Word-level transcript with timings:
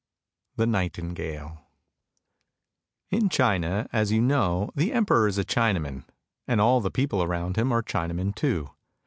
THE 0.55 0.65
NIGHTINGALE 0.65 1.59
IN 3.11 3.29
China, 3.29 3.87
as 3.93 4.11
you 4.11 4.19
know, 4.19 4.71
the 4.73 4.93
Emperor 4.93 5.27
is 5.27 5.37
a 5.37 5.45
Chinaman, 5.45 6.05
and 6.47 6.59
all 6.59 6.81
the 6.81 6.89
people 6.89 7.21
around 7.21 7.55
him 7.55 7.71
are 7.71 7.83
Chinamen 7.83 8.33
too. 8.33 8.71